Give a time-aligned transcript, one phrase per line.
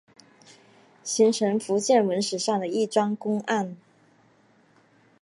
[1.03, 3.77] 形成福建文史上的一桩公案。